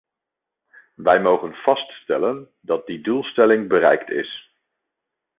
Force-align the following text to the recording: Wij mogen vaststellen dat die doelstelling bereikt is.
Wij 0.95 1.21
mogen 1.21 1.53
vaststellen 1.53 2.49
dat 2.61 2.85
die 2.85 3.01
doelstelling 3.01 3.67
bereikt 3.67 4.09
is. 4.11 4.55